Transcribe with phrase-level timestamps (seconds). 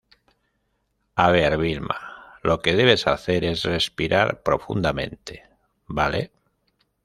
[1.13, 5.43] a ver, Vilma, lo que debes hacer es respirar profundamente,¿
[5.85, 6.31] vale?